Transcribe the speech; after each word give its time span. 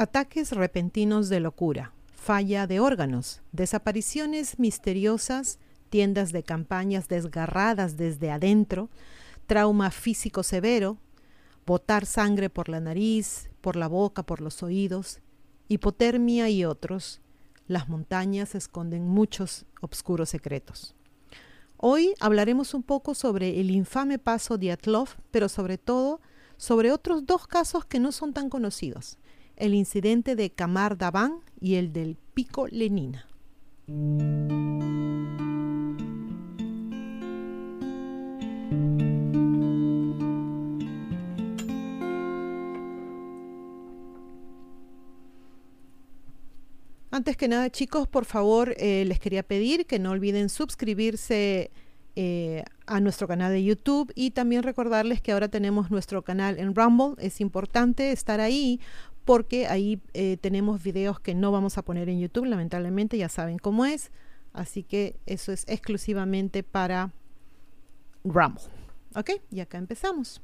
Ataques 0.00 0.52
repentinos 0.52 1.28
de 1.28 1.40
locura, 1.40 1.92
falla 2.14 2.66
de 2.66 2.80
órganos, 2.80 3.42
desapariciones 3.52 4.58
misteriosas, 4.58 5.58
tiendas 5.90 6.32
de 6.32 6.42
campañas 6.42 7.06
desgarradas 7.06 7.98
desde 7.98 8.30
adentro, 8.30 8.88
trauma 9.46 9.90
físico 9.90 10.42
severo, 10.42 10.96
botar 11.66 12.06
sangre 12.06 12.48
por 12.48 12.70
la 12.70 12.80
nariz, 12.80 13.50
por 13.60 13.76
la 13.76 13.88
boca, 13.88 14.22
por 14.22 14.40
los 14.40 14.62
oídos, 14.62 15.20
hipotermia 15.68 16.48
y 16.48 16.64
otros, 16.64 17.20
las 17.66 17.90
montañas 17.90 18.54
esconden 18.54 19.06
muchos 19.06 19.66
obscuros 19.82 20.30
secretos. 20.30 20.94
Hoy 21.76 22.14
hablaremos 22.20 22.72
un 22.72 22.84
poco 22.84 23.14
sobre 23.14 23.60
el 23.60 23.70
infame 23.70 24.18
paso 24.18 24.56
de 24.56 24.72
Atlov, 24.72 25.10
pero 25.30 25.50
sobre 25.50 25.76
todo 25.76 26.22
sobre 26.56 26.90
otros 26.90 27.26
dos 27.26 27.46
casos 27.46 27.84
que 27.84 28.00
no 28.00 28.12
son 28.12 28.32
tan 28.32 28.48
conocidos, 28.48 29.18
el 29.60 29.74
incidente 29.74 30.34
de 30.36 30.50
Kamar 30.50 30.96
Daban 30.96 31.40
y 31.60 31.74
el 31.76 31.92
del 31.92 32.16
Pico 32.34 32.66
Lenina. 32.66 33.26
Antes 47.12 47.36
que 47.36 47.48
nada, 47.48 47.68
chicos, 47.70 48.08
por 48.08 48.24
favor, 48.24 48.74
eh, 48.78 49.04
les 49.04 49.18
quería 49.18 49.42
pedir 49.42 49.84
que 49.84 49.98
no 49.98 50.12
olviden 50.12 50.48
suscribirse 50.48 51.70
eh, 52.16 52.64
a 52.86 52.98
nuestro 52.98 53.28
canal 53.28 53.52
de 53.52 53.62
YouTube 53.62 54.10
y 54.16 54.32
también 54.32 54.62
recordarles 54.62 55.20
que 55.20 55.32
ahora 55.32 55.48
tenemos 55.48 55.90
nuestro 55.90 56.22
canal 56.22 56.58
en 56.58 56.74
Rumble. 56.74 57.14
Es 57.18 57.40
importante 57.40 58.10
estar 58.10 58.40
ahí 58.40 58.80
porque 59.24 59.66
ahí 59.66 60.00
eh, 60.14 60.36
tenemos 60.40 60.82
videos 60.82 61.20
que 61.20 61.34
no 61.34 61.52
vamos 61.52 61.78
a 61.78 61.82
poner 61.82 62.08
en 62.08 62.20
YouTube, 62.20 62.46
lamentablemente 62.46 63.18
ya 63.18 63.28
saben 63.28 63.58
cómo 63.58 63.84
es, 63.84 64.10
así 64.52 64.82
que 64.82 65.16
eso 65.26 65.52
es 65.52 65.64
exclusivamente 65.68 66.62
para 66.62 67.12
Rumble. 68.24 68.62
¿Ok? 69.14 69.30
Y 69.50 69.60
acá 69.60 69.78
empezamos. 69.78 70.40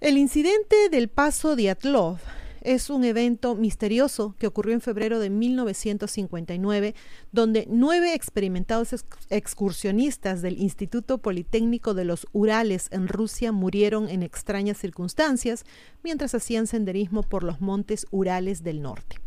El 0.00 0.18
incidente 0.18 0.88
del 0.90 1.08
paso 1.08 1.56
de 1.56 1.70
Atlov 1.70 2.18
es 2.66 2.90
un 2.90 3.04
evento 3.04 3.54
misterioso 3.54 4.34
que 4.40 4.48
ocurrió 4.48 4.74
en 4.74 4.80
febrero 4.80 5.20
de 5.20 5.30
1959, 5.30 6.96
donde 7.30 7.64
nueve 7.70 8.12
experimentados 8.12 9.04
excursionistas 9.30 10.42
del 10.42 10.58
Instituto 10.58 11.18
Politécnico 11.18 11.94
de 11.94 12.04
los 12.04 12.26
Urales 12.32 12.88
en 12.90 13.06
Rusia 13.06 13.52
murieron 13.52 14.08
en 14.08 14.24
extrañas 14.24 14.78
circunstancias 14.78 15.64
mientras 16.02 16.34
hacían 16.34 16.66
senderismo 16.66 17.22
por 17.22 17.44
los 17.44 17.60
montes 17.60 18.04
Urales 18.10 18.64
del 18.64 18.82
norte. 18.82 19.20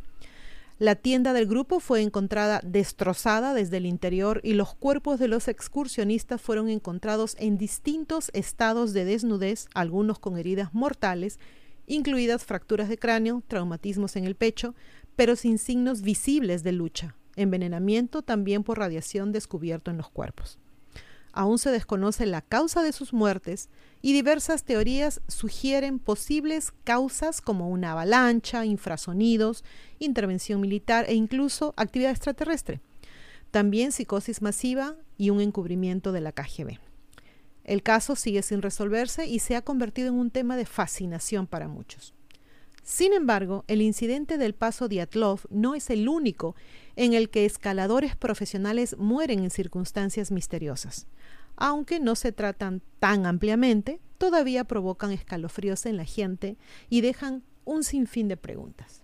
La 0.78 0.96
tienda 0.96 1.32
del 1.32 1.46
grupo 1.46 1.80
fue 1.80 2.02
encontrada 2.02 2.60
destrozada 2.66 3.54
desde 3.54 3.78
el 3.78 3.86
interior 3.86 4.42
y 4.44 4.54
los 4.54 4.76
cuerpos 4.76 5.18
de 5.18 5.30
los 5.30 5.48
excursionistas 5.48 6.42
fueron 6.42 6.70
encontrados 6.70 7.38
en 7.40 7.58
distintos 7.58 8.32
estados 8.34 8.92
de 8.92 9.06
desnudez, 9.06 9.68
algunos 9.74 10.20
con 10.20 10.38
heridas 10.38 10.74
mortales 10.74 11.40
incluidas 11.90 12.46
fracturas 12.46 12.88
de 12.88 12.98
cráneo, 12.98 13.44
traumatismos 13.48 14.16
en 14.16 14.24
el 14.24 14.36
pecho, 14.36 14.76
pero 15.18 15.36
sin 15.36 15.58
signos 15.58 16.02
visibles 16.02 16.64
de 16.64 16.72
lucha, 16.72 17.16
envenenamiento 17.36 18.22
también 18.22 18.64
por 18.64 18.80
radiación 18.80 19.34
descubierto 19.34 19.92
en 19.92 19.98
los 19.98 20.10
cuerpos. 20.10 20.60
Aún 21.32 21.60
se 21.60 21.72
desconoce 21.72 22.26
la 22.26 22.42
causa 22.42 22.82
de 22.82 22.92
sus 22.92 23.14
muertes 23.14 23.70
y 24.02 24.14
diversas 24.14 24.64
teorías 24.64 25.22
sugieren 25.28 26.00
posibles 26.00 26.72
causas 26.84 27.42
como 27.42 27.70
una 27.70 27.92
avalancha, 27.92 28.66
infrasonidos, 28.66 29.64
intervención 30.00 30.62
militar 30.62 31.06
e 31.08 31.14
incluso 31.14 31.74
actividad 31.76 32.12
extraterrestre. 32.12 32.82
También 33.52 33.92
psicosis 33.92 34.42
masiva 34.42 34.96
y 35.18 35.32
un 35.32 35.42
encubrimiento 35.42 36.12
de 36.12 36.22
la 36.22 36.32
KGB. 36.32 36.89
El 37.70 37.84
caso 37.84 38.16
sigue 38.16 38.42
sin 38.42 38.64
resolverse 38.64 39.28
y 39.28 39.38
se 39.38 39.56
ha 39.56 39.62
convertido 39.62 40.08
en 40.08 40.16
un 40.16 40.32
tema 40.32 40.58
de 40.58 40.66
fascinación 40.66 41.46
para 41.46 41.68
muchos. 41.68 42.16
Sin 42.82 43.14
embargo, 43.14 43.64
el 43.68 43.84
incidente 43.84 44.40
del 44.40 44.56
paso 44.56 44.88
Diatlov 44.88 45.42
no 45.52 45.76
es 45.76 45.92
el 45.92 46.10
único 46.10 46.56
en 46.96 47.14
el 47.14 47.30
que 47.30 47.46
escaladores 47.46 48.16
profesionales 48.16 48.98
mueren 48.98 49.44
en 49.44 49.52
circunstancias 49.52 50.32
misteriosas. 50.32 51.06
Aunque 51.58 52.00
no 52.00 52.16
se 52.16 52.32
tratan 52.32 52.82
tan 52.98 53.28
ampliamente, 53.28 54.00
todavía 54.18 54.64
provocan 54.64 55.12
escalofríos 55.12 55.86
en 55.86 55.98
la 55.98 56.06
gente 56.06 56.58
y 56.90 57.02
dejan 57.02 57.44
un 57.66 57.84
sinfín 57.84 58.30
de 58.30 58.38
preguntas. 58.38 59.04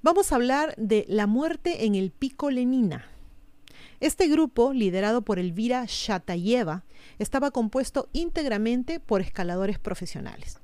Vamos 0.00 0.32
a 0.32 0.36
hablar 0.36 0.74
de 0.78 1.04
la 1.06 1.26
muerte 1.26 1.84
en 1.84 1.96
el 1.96 2.12
pico 2.12 2.50
Lenina, 2.50 3.11
este 4.00 4.28
grupo, 4.28 4.72
liderado 4.72 5.22
por 5.22 5.38
Elvira 5.38 5.84
Shatayeva, 5.86 6.84
estaba 7.18 7.50
compuesto 7.50 8.08
íntegramente 8.12 9.00
por 9.00 9.20
escaladores 9.20 9.78
profesionales. 9.78 10.58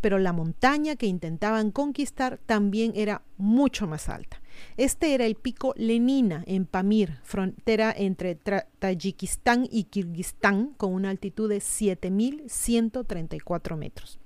Pero 0.00 0.18
la 0.18 0.32
montaña 0.32 0.96
que 0.96 1.06
intentaban 1.06 1.70
conquistar 1.70 2.40
también 2.46 2.92
era 2.94 3.22
mucho 3.38 3.86
más 3.86 4.08
alta. 4.08 4.40
Este 4.76 5.14
era 5.14 5.24
el 5.26 5.36
pico 5.36 5.74
Lenina 5.76 6.42
en 6.46 6.66
Pamir, 6.66 7.20
frontera 7.22 7.94
entre 7.96 8.34
Tayikistán 8.34 9.68
y 9.70 9.84
Kirguistán, 9.84 10.74
con 10.76 10.92
una 10.92 11.10
altitud 11.10 11.48
de 11.48 11.58
7.134 11.58 13.76
metros. 13.76 14.18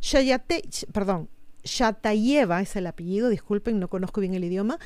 Shayate, 0.00 0.62
perdón, 0.92 1.28
Shatayeva 1.64 2.60
es 2.60 2.76
el 2.76 2.86
apellido, 2.86 3.28
disculpen, 3.28 3.80
no 3.80 3.88
conozco 3.88 4.20
bien 4.20 4.34
el 4.34 4.44
idioma, 4.44 4.78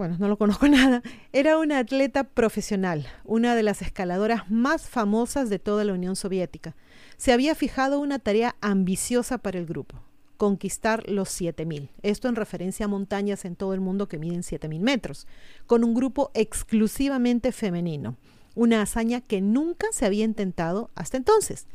bueno, 0.00 0.16
no 0.18 0.28
lo 0.28 0.38
conozco 0.38 0.66
nada, 0.68 1.02
era 1.30 1.58
una 1.58 1.76
atleta 1.76 2.24
profesional, 2.24 3.06
una 3.22 3.54
de 3.54 3.62
las 3.62 3.82
escaladoras 3.82 4.50
más 4.50 4.88
famosas 4.88 5.50
de 5.50 5.58
toda 5.58 5.84
la 5.84 5.92
Unión 5.92 6.16
Soviética. 6.16 6.74
Se 7.18 7.34
había 7.34 7.54
fijado 7.54 8.00
una 8.00 8.18
tarea 8.18 8.56
ambiciosa 8.62 9.36
para 9.36 9.58
el 9.58 9.66
grupo, 9.66 10.00
conquistar 10.38 11.06
los 11.06 11.28
7.000. 11.38 11.90
Esto 12.00 12.28
en 12.28 12.36
referencia 12.36 12.86
a 12.86 12.88
montañas 12.88 13.44
en 13.44 13.56
todo 13.56 13.74
el 13.74 13.80
mundo 13.80 14.08
que 14.08 14.16
miden 14.16 14.40
7.000 14.40 14.80
metros, 14.80 15.26
con 15.66 15.84
un 15.84 15.92
grupo 15.92 16.30
exclusivamente 16.32 17.52
femenino, 17.52 18.16
una 18.54 18.80
hazaña 18.80 19.20
que 19.20 19.42
nunca 19.42 19.86
se 19.92 20.06
había 20.06 20.24
intentado 20.24 20.88
hasta 20.94 21.18
entonces. 21.18 21.66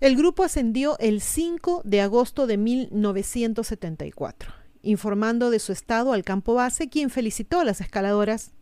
El 0.00 0.16
grupo 0.16 0.44
ascendió 0.44 0.96
el 0.98 1.20
5 1.20 1.82
de 1.84 2.00
agosto 2.00 2.46
de 2.46 2.56
1974 2.56 4.61
informando 4.82 5.50
de 5.50 5.58
su 5.58 5.72
estado 5.72 6.12
al 6.12 6.24
campo 6.24 6.54
base, 6.54 6.88
quien 6.88 7.10
felicitó 7.10 7.60
a 7.60 7.64
las 7.64 7.80
escaladoras, 7.80 8.52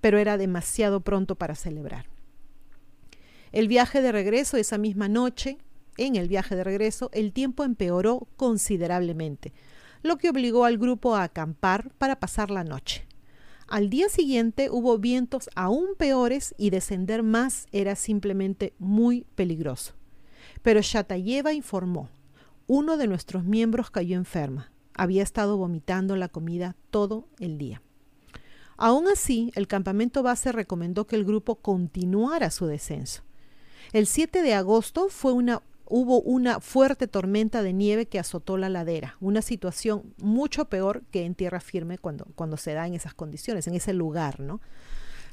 pero 0.00 0.18
era 0.18 0.36
demasiado 0.36 1.00
pronto 1.00 1.34
para 1.34 1.54
celebrar. 1.54 2.06
El 3.52 3.68
viaje 3.68 4.02
de 4.02 4.12
regreso 4.12 4.56
esa 4.56 4.78
misma 4.78 5.08
noche, 5.08 5.58
en 5.96 6.16
el 6.16 6.28
viaje 6.28 6.56
de 6.56 6.64
regreso, 6.64 7.10
el 7.12 7.32
tiempo 7.32 7.64
empeoró 7.64 8.26
considerablemente, 8.36 9.52
lo 10.02 10.18
que 10.18 10.28
obligó 10.28 10.64
al 10.64 10.76
grupo 10.76 11.14
a 11.14 11.22
acampar 11.22 11.90
para 11.98 12.20
pasar 12.20 12.50
la 12.50 12.64
noche. 12.64 13.06
Al 13.66 13.88
día 13.88 14.08
siguiente 14.08 14.68
hubo 14.70 14.98
vientos 14.98 15.48
aún 15.54 15.94
peores 15.96 16.54
y 16.58 16.70
descender 16.70 17.22
más 17.22 17.66
era 17.72 17.96
simplemente 17.96 18.74
muy 18.78 19.24
peligroso. 19.34 19.94
Pero 20.62 20.80
Shatayeva 20.82 21.54
informó, 21.54 22.10
uno 22.66 22.96
de 22.96 23.06
nuestros 23.06 23.44
miembros 23.44 23.90
cayó 23.90 24.16
enferma. 24.16 24.73
Había 24.94 25.22
estado 25.22 25.56
vomitando 25.56 26.16
la 26.16 26.28
comida 26.28 26.76
todo 26.90 27.28
el 27.38 27.58
día. 27.58 27.82
Aún 28.76 29.06
así, 29.08 29.52
el 29.54 29.68
campamento 29.68 30.22
base 30.22 30.52
recomendó 30.52 31.06
que 31.06 31.16
el 31.16 31.24
grupo 31.24 31.56
continuara 31.56 32.50
su 32.50 32.66
descenso. 32.66 33.22
El 33.92 34.06
7 34.06 34.42
de 34.42 34.54
agosto 34.54 35.08
fue 35.08 35.32
una, 35.32 35.62
hubo 35.86 36.20
una 36.20 36.60
fuerte 36.60 37.06
tormenta 37.06 37.62
de 37.62 37.72
nieve 37.72 38.06
que 38.06 38.18
azotó 38.18 38.56
la 38.56 38.68
ladera, 38.68 39.16
una 39.20 39.42
situación 39.42 40.14
mucho 40.18 40.64
peor 40.64 41.02
que 41.10 41.24
en 41.24 41.34
tierra 41.34 41.60
firme 41.60 41.98
cuando, 41.98 42.26
cuando 42.34 42.56
se 42.56 42.72
da 42.72 42.86
en 42.86 42.94
esas 42.94 43.14
condiciones, 43.14 43.66
en 43.66 43.74
ese 43.74 43.92
lugar, 43.92 44.40
¿no? 44.40 44.60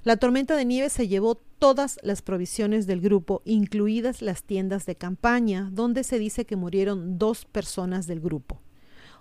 La 0.03 0.17
tormenta 0.17 0.55
de 0.55 0.65
nieve 0.65 0.89
se 0.89 1.07
llevó 1.07 1.35
todas 1.35 1.99
las 2.01 2.23
provisiones 2.23 2.87
del 2.87 3.01
grupo, 3.01 3.43
incluidas 3.45 4.23
las 4.23 4.43
tiendas 4.43 4.87
de 4.87 4.95
campaña, 4.95 5.69
donde 5.71 6.03
se 6.03 6.17
dice 6.17 6.45
que 6.45 6.55
murieron 6.55 7.19
dos 7.19 7.45
personas 7.45 8.07
del 8.07 8.19
grupo. 8.19 8.59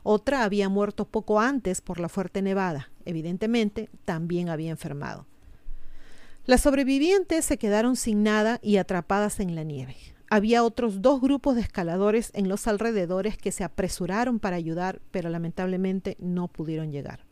Otra 0.02 0.44
había 0.44 0.69
muerto 0.69 1.06
poco 1.06 1.41
antes 1.41 1.81
por 1.81 2.00
la 2.00 2.08
fuerte 2.08 2.43
nevada. 2.43 2.91
Evidentemente, 3.05 3.91
también 4.05 4.49
había 4.49 4.70
enfermado. 4.70 5.26
Las 6.47 6.62
sobrevivientes 6.62 7.44
se 7.44 7.58
quedaron 7.58 7.97
sin 7.97 8.23
nada 8.23 8.58
y 8.62 8.76
atrapadas 8.76 9.41
en 9.41 9.55
la 9.55 9.62
nieve. 9.62 9.97
Había 10.31 10.64
otros 10.64 11.02
dos 11.02 11.20
grupos 11.20 11.56
de 11.56 11.61
escaladores 11.61 12.31
en 12.35 12.49
los 12.49 12.67
alrededores 12.67 13.37
que 13.37 13.52
se 13.52 13.64
apresuraron 13.64 14.38
para 14.38 14.56
ayudar, 14.56 15.00
pero 15.11 15.29
lamentablemente 15.29 16.17
no 16.20 16.49
pudieron 16.49 16.93
llegar. 16.93 17.26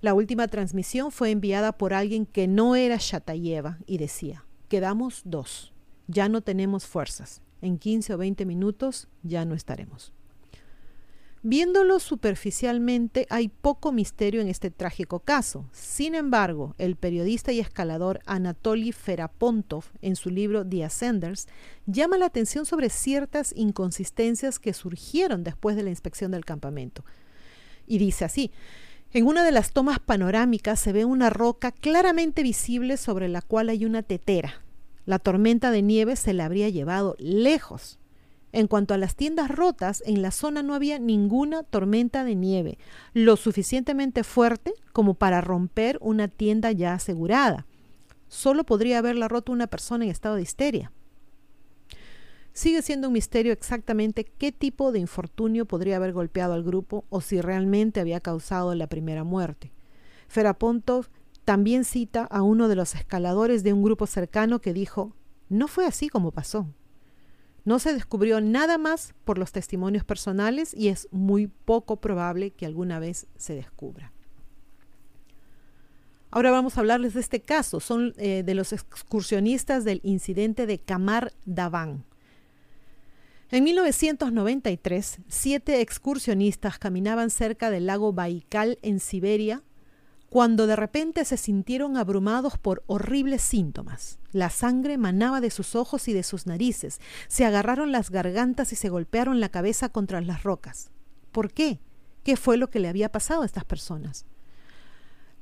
La 0.00 0.14
última 0.14 0.48
transmisión 0.48 1.12
fue 1.12 1.30
enviada 1.30 1.72
por 1.72 1.94
alguien 1.94 2.26
que 2.26 2.48
no 2.48 2.74
era 2.74 2.96
Shatayeva 2.98 3.78
y 3.86 3.98
decía, 3.98 4.44
quedamos 4.68 5.22
dos, 5.24 5.72
ya 6.08 6.28
no 6.28 6.40
tenemos 6.40 6.86
fuerzas, 6.86 7.42
en 7.60 7.78
15 7.78 8.14
o 8.14 8.18
20 8.18 8.44
minutos 8.44 9.08
ya 9.22 9.44
no 9.44 9.54
estaremos. 9.54 10.12
Viéndolo 11.44 11.98
superficialmente, 11.98 13.26
hay 13.28 13.48
poco 13.48 13.90
misterio 13.90 14.40
en 14.40 14.46
este 14.46 14.70
trágico 14.70 15.18
caso. 15.18 15.68
Sin 15.72 16.14
embargo, 16.14 16.76
el 16.78 16.94
periodista 16.94 17.50
y 17.50 17.58
escalador 17.58 18.20
Anatoly 18.26 18.92
Ferapontov, 18.92 19.86
en 20.02 20.14
su 20.14 20.30
libro 20.30 20.64
The 20.64 20.84
Ascenders, 20.84 21.48
llama 21.86 22.16
la 22.16 22.26
atención 22.26 22.64
sobre 22.64 22.90
ciertas 22.90 23.52
inconsistencias 23.56 24.60
que 24.60 24.72
surgieron 24.72 25.42
después 25.42 25.74
de 25.74 25.82
la 25.82 25.90
inspección 25.90 26.30
del 26.30 26.44
campamento. 26.44 27.04
Y 27.88 27.98
dice 27.98 28.24
así, 28.24 28.52
en 29.12 29.26
una 29.26 29.44
de 29.44 29.50
las 29.50 29.72
tomas 29.72 29.98
panorámicas 29.98 30.78
se 30.78 30.92
ve 30.92 31.04
una 31.04 31.28
roca 31.28 31.72
claramente 31.72 32.44
visible 32.44 32.96
sobre 32.96 33.28
la 33.28 33.42
cual 33.42 33.68
hay 33.68 33.84
una 33.84 34.04
tetera. 34.04 34.62
La 35.06 35.18
tormenta 35.18 35.72
de 35.72 35.82
nieve 35.82 36.14
se 36.14 36.34
la 36.34 36.44
habría 36.44 36.68
llevado 36.68 37.16
lejos. 37.18 37.98
En 38.52 38.66
cuanto 38.66 38.92
a 38.92 38.98
las 38.98 39.16
tiendas 39.16 39.50
rotas, 39.50 40.02
en 40.06 40.20
la 40.20 40.30
zona 40.30 40.62
no 40.62 40.74
había 40.74 40.98
ninguna 40.98 41.62
tormenta 41.62 42.22
de 42.22 42.34
nieve, 42.34 42.78
lo 43.14 43.36
suficientemente 43.36 44.24
fuerte 44.24 44.74
como 44.92 45.14
para 45.14 45.40
romper 45.40 45.98
una 46.02 46.28
tienda 46.28 46.70
ya 46.70 46.92
asegurada. 46.92 47.66
Solo 48.28 48.64
podría 48.64 48.98
haberla 48.98 49.28
roto 49.28 49.52
una 49.52 49.66
persona 49.66 50.04
en 50.04 50.10
estado 50.10 50.36
de 50.36 50.42
histeria. 50.42 50.92
Sigue 52.52 52.82
siendo 52.82 53.08
un 53.08 53.14
misterio 53.14 53.52
exactamente 53.52 54.24
qué 54.24 54.52
tipo 54.52 54.92
de 54.92 54.98
infortunio 54.98 55.64
podría 55.64 55.96
haber 55.96 56.12
golpeado 56.12 56.52
al 56.52 56.62
grupo 56.62 57.06
o 57.08 57.22
si 57.22 57.40
realmente 57.40 58.00
había 58.00 58.20
causado 58.20 58.74
la 58.74 58.86
primera 58.86 59.24
muerte. 59.24 59.72
Ferapontov 60.28 61.08
también 61.46 61.84
cita 61.84 62.24
a 62.24 62.42
uno 62.42 62.68
de 62.68 62.76
los 62.76 62.94
escaladores 62.94 63.62
de 63.64 63.72
un 63.72 63.82
grupo 63.82 64.06
cercano 64.06 64.60
que 64.60 64.74
dijo, 64.74 65.16
no 65.48 65.66
fue 65.66 65.86
así 65.86 66.10
como 66.10 66.30
pasó. 66.30 66.66
No 67.64 67.78
se 67.78 67.92
descubrió 67.92 68.40
nada 68.40 68.76
más 68.76 69.14
por 69.24 69.38
los 69.38 69.52
testimonios 69.52 70.04
personales 70.04 70.74
y 70.74 70.88
es 70.88 71.08
muy 71.12 71.46
poco 71.46 72.00
probable 72.00 72.50
que 72.50 72.66
alguna 72.66 72.98
vez 72.98 73.26
se 73.36 73.54
descubra. 73.54 74.12
Ahora 76.30 76.50
vamos 76.50 76.76
a 76.76 76.80
hablarles 76.80 77.14
de 77.14 77.20
este 77.20 77.42
caso. 77.42 77.78
Son 77.78 78.14
eh, 78.16 78.42
de 78.42 78.54
los 78.54 78.72
excursionistas 78.72 79.84
del 79.84 80.00
incidente 80.02 80.66
de 80.66 80.78
Kamar 80.78 81.32
Davan. 81.44 82.04
En 83.50 83.64
1993, 83.64 85.18
siete 85.28 85.82
excursionistas 85.82 86.78
caminaban 86.78 87.28
cerca 87.28 87.70
del 87.70 87.84
lago 87.84 88.14
Baikal 88.14 88.78
en 88.80 88.98
Siberia 88.98 89.62
cuando 90.32 90.66
de 90.66 90.76
repente 90.76 91.26
se 91.26 91.36
sintieron 91.36 91.98
abrumados 91.98 92.56
por 92.56 92.82
horribles 92.86 93.42
síntomas. 93.42 94.18
La 94.32 94.48
sangre 94.48 94.96
manaba 94.96 95.42
de 95.42 95.50
sus 95.50 95.76
ojos 95.76 96.08
y 96.08 96.14
de 96.14 96.22
sus 96.22 96.46
narices, 96.46 97.02
se 97.28 97.44
agarraron 97.44 97.92
las 97.92 98.08
gargantas 98.08 98.72
y 98.72 98.76
se 98.76 98.88
golpearon 98.88 99.40
la 99.40 99.50
cabeza 99.50 99.90
contra 99.90 100.22
las 100.22 100.42
rocas. 100.42 100.90
¿Por 101.32 101.52
qué? 101.52 101.80
¿Qué 102.24 102.38
fue 102.38 102.56
lo 102.56 102.70
que 102.70 102.80
le 102.80 102.88
había 102.88 103.12
pasado 103.12 103.42
a 103.42 103.44
estas 103.44 103.66
personas? 103.66 104.24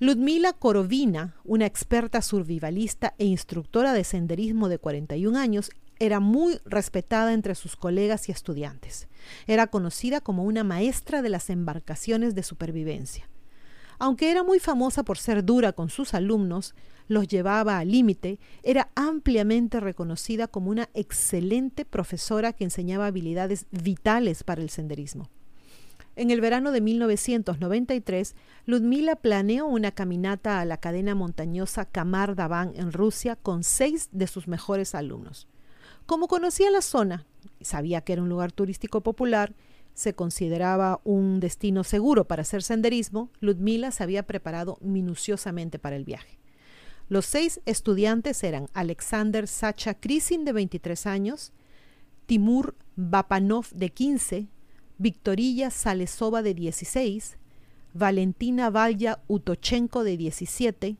Ludmila 0.00 0.54
Korovina, 0.54 1.36
una 1.44 1.66
experta 1.66 2.20
survivalista 2.20 3.14
e 3.16 3.26
instructora 3.26 3.92
de 3.92 4.02
senderismo 4.02 4.68
de 4.68 4.78
41 4.80 5.38
años, 5.38 5.70
era 6.00 6.18
muy 6.18 6.58
respetada 6.64 7.32
entre 7.32 7.54
sus 7.54 7.76
colegas 7.76 8.28
y 8.28 8.32
estudiantes. 8.32 9.06
Era 9.46 9.68
conocida 9.68 10.20
como 10.20 10.42
una 10.42 10.64
maestra 10.64 11.22
de 11.22 11.28
las 11.28 11.48
embarcaciones 11.48 12.34
de 12.34 12.42
supervivencia. 12.42 13.28
Aunque 14.02 14.30
era 14.30 14.42
muy 14.42 14.58
famosa 14.60 15.02
por 15.02 15.18
ser 15.18 15.44
dura 15.44 15.74
con 15.74 15.90
sus 15.90 16.14
alumnos, 16.14 16.74
los 17.06 17.28
llevaba 17.28 17.76
al 17.76 17.90
límite, 17.90 18.40
era 18.62 18.90
ampliamente 18.94 19.78
reconocida 19.78 20.48
como 20.48 20.70
una 20.70 20.88
excelente 20.94 21.84
profesora 21.84 22.54
que 22.54 22.64
enseñaba 22.64 23.06
habilidades 23.06 23.66
vitales 23.70 24.42
para 24.42 24.62
el 24.62 24.70
senderismo. 24.70 25.28
En 26.16 26.30
el 26.30 26.40
verano 26.40 26.72
de 26.72 26.80
1993, 26.80 28.36
Ludmila 28.64 29.16
planeó 29.16 29.66
una 29.66 29.90
caminata 29.90 30.60
a 30.60 30.64
la 30.64 30.78
cadena 30.78 31.14
montañosa 31.14 31.84
Kamar 31.84 32.34
Davan 32.34 32.72
en 32.76 32.92
Rusia 32.92 33.36
con 33.36 33.64
seis 33.64 34.08
de 34.12 34.26
sus 34.26 34.48
mejores 34.48 34.94
alumnos. 34.94 35.46
Como 36.06 36.26
conocía 36.26 36.70
la 36.70 36.80
zona, 36.80 37.26
sabía 37.60 38.00
que 38.00 38.14
era 38.14 38.22
un 38.22 38.30
lugar 38.30 38.50
turístico 38.50 39.02
popular 39.02 39.54
se 40.00 40.14
consideraba 40.14 41.02
un 41.04 41.40
destino 41.40 41.84
seguro 41.84 42.26
para 42.26 42.40
hacer 42.40 42.62
senderismo, 42.62 43.28
Ludmila 43.40 43.90
se 43.90 44.02
había 44.02 44.22
preparado 44.22 44.78
minuciosamente 44.80 45.78
para 45.78 45.96
el 45.96 46.06
viaje. 46.06 46.38
Los 47.10 47.26
seis 47.26 47.60
estudiantes 47.66 48.42
eran 48.42 48.68
Alexander 48.72 49.46
Sacha 49.46 49.92
Krisin, 49.92 50.46
de 50.46 50.54
23 50.54 51.06
años, 51.06 51.52
Timur 52.24 52.76
Bapanov, 52.96 53.66
de 53.74 53.90
15, 53.90 54.46
Victorilla 54.96 55.68
Salesova, 55.70 56.40
de 56.40 56.54
16, 56.54 57.36
Valentina 57.92 58.70
Valya 58.70 59.20
Utochenko, 59.28 60.02
de 60.02 60.16
17, 60.16 60.96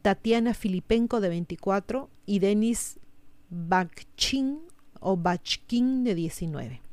Tatiana 0.00 0.54
Filipenko, 0.54 1.20
de 1.20 1.28
24, 1.28 2.08
y 2.24 2.38
Denis 2.38 2.98
Bakchin 3.50 4.60
o 5.00 5.18
Bachkin, 5.18 6.04
de 6.04 6.14
19. 6.14 6.87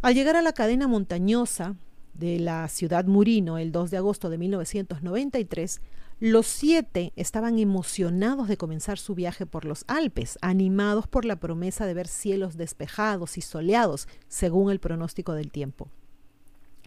Al 0.00 0.14
llegar 0.14 0.36
a 0.36 0.42
la 0.42 0.52
cadena 0.52 0.86
montañosa 0.86 1.74
de 2.14 2.38
la 2.38 2.68
ciudad 2.68 3.06
Murino 3.06 3.58
el 3.58 3.72
2 3.72 3.90
de 3.90 3.96
agosto 3.96 4.30
de 4.30 4.38
1993, 4.38 5.80
los 6.20 6.46
siete 6.46 7.12
estaban 7.16 7.58
emocionados 7.58 8.46
de 8.46 8.56
comenzar 8.56 8.98
su 8.98 9.16
viaje 9.16 9.44
por 9.44 9.64
los 9.64 9.84
Alpes, 9.88 10.38
animados 10.40 11.08
por 11.08 11.24
la 11.24 11.40
promesa 11.40 11.84
de 11.84 11.94
ver 11.94 12.06
cielos 12.06 12.56
despejados 12.56 13.38
y 13.38 13.40
soleados, 13.40 14.06
según 14.28 14.70
el 14.70 14.78
pronóstico 14.78 15.32
del 15.32 15.50
tiempo. 15.50 15.88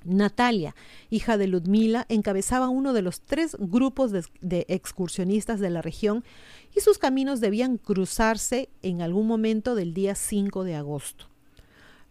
Natalia, 0.06 0.74
hija 1.10 1.38
de 1.38 1.48
Ludmila, 1.48 2.06
encabezaba 2.08 2.70
uno 2.70 2.94
de 2.94 3.02
los 3.02 3.22
tres 3.22 3.58
grupos 3.60 4.12
de, 4.12 4.66
excursionistas 4.70 5.60
de 5.60 5.70
la 5.70 5.82
región 5.82 6.24
y 6.74 6.80
sus 6.80 6.98
caminos 6.98 7.42
debían 7.42 7.78
cruzarse 7.78 8.70
en 8.82 9.02
algún 9.02 9.28
momento 9.28 9.76
del 9.76 9.94
día 9.94 10.16
5 10.16 10.64
de 10.64 10.76
agosto. 10.76 11.31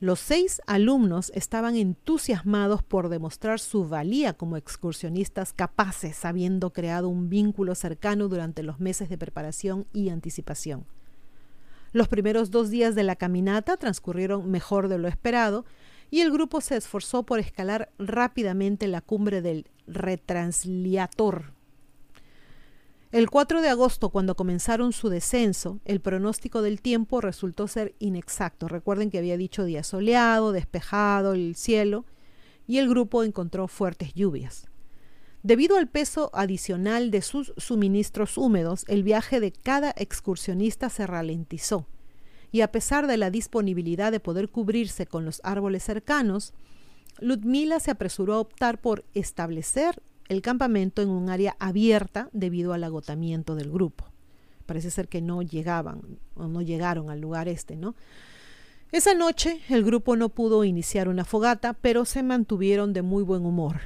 Los 0.00 0.18
seis 0.18 0.62
alumnos 0.66 1.30
estaban 1.34 1.76
entusiasmados 1.76 2.82
por 2.82 3.10
demostrar 3.10 3.60
su 3.60 3.86
valía 3.86 4.32
como 4.32 4.56
excursionistas 4.56 5.52
capaces, 5.52 6.24
habiendo 6.24 6.72
creado 6.72 7.10
un 7.10 7.28
vínculo 7.28 7.74
cercano 7.74 8.28
durante 8.28 8.62
los 8.62 8.80
meses 8.80 9.10
de 9.10 9.18
preparación 9.18 9.86
y 9.92 10.08
anticipación. 10.08 10.86
Los 11.92 12.08
primeros 12.08 12.50
dos 12.50 12.70
días 12.70 12.94
de 12.94 13.02
la 13.02 13.14
caminata 13.14 13.76
transcurrieron 13.76 14.50
mejor 14.50 14.88
de 14.88 14.96
lo 14.96 15.06
esperado 15.06 15.66
y 16.10 16.22
el 16.22 16.32
grupo 16.32 16.62
se 16.62 16.78
esforzó 16.78 17.24
por 17.24 17.38
escalar 17.38 17.92
rápidamente 17.98 18.88
la 18.88 19.02
cumbre 19.02 19.42
del 19.42 19.66
retransliator 19.86 21.59
el 23.12 23.28
4 23.28 23.60
de 23.60 23.68
agosto, 23.68 24.10
cuando 24.10 24.36
comenzaron 24.36 24.92
su 24.92 25.08
descenso, 25.08 25.80
el 25.84 26.00
pronóstico 26.00 26.62
del 26.62 26.80
tiempo 26.80 27.20
resultó 27.20 27.66
ser 27.66 27.96
inexacto. 27.98 28.68
Recuerden 28.68 29.10
que 29.10 29.18
había 29.18 29.36
dicho 29.36 29.64
día 29.64 29.82
soleado, 29.82 30.52
despejado 30.52 31.32
el 31.32 31.56
cielo, 31.56 32.06
y 32.68 32.78
el 32.78 32.88
grupo 32.88 33.24
encontró 33.24 33.66
fuertes 33.66 34.14
lluvias. 34.14 34.68
Debido 35.42 35.76
al 35.76 35.88
peso 35.88 36.30
adicional 36.34 37.10
de 37.10 37.22
sus 37.22 37.52
suministros 37.56 38.38
húmedos, 38.38 38.84
el 38.86 39.02
viaje 39.02 39.40
de 39.40 39.50
cada 39.50 39.92
excursionista 39.96 40.88
se 40.88 41.04
ralentizó, 41.06 41.88
y 42.52 42.60
a 42.60 42.70
pesar 42.70 43.08
de 43.08 43.16
la 43.16 43.30
disponibilidad 43.30 44.12
de 44.12 44.20
poder 44.20 44.50
cubrirse 44.50 45.06
con 45.06 45.24
los 45.24 45.40
árboles 45.42 45.82
cercanos, 45.82 46.52
Ludmila 47.18 47.80
se 47.80 47.90
apresuró 47.90 48.34
a 48.34 48.40
optar 48.40 48.80
por 48.80 49.04
establecer 49.14 50.00
el 50.30 50.42
campamento 50.42 51.02
en 51.02 51.08
un 51.08 51.28
área 51.28 51.56
abierta 51.58 52.30
debido 52.32 52.72
al 52.72 52.84
agotamiento 52.84 53.56
del 53.56 53.68
grupo. 53.68 54.04
Parece 54.64 54.92
ser 54.92 55.08
que 55.08 55.20
no 55.20 55.42
llegaban 55.42 56.02
o 56.36 56.46
no 56.46 56.62
llegaron 56.62 57.10
al 57.10 57.20
lugar 57.20 57.48
este, 57.48 57.74
¿no? 57.74 57.96
Esa 58.92 59.12
noche 59.14 59.60
el 59.68 59.82
grupo 59.82 60.14
no 60.14 60.28
pudo 60.28 60.62
iniciar 60.62 61.08
una 61.08 61.24
fogata, 61.24 61.72
pero 61.72 62.04
se 62.04 62.22
mantuvieron 62.22 62.92
de 62.92 63.02
muy 63.02 63.24
buen 63.24 63.44
humor. 63.44 63.80